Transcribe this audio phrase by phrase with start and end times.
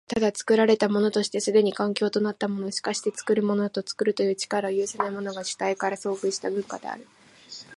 [0.07, 7.05] ただ、作られたものとして既に環境的となったもの、しかして作るものを作るという力を有せないものが、主体から遊離した文化である。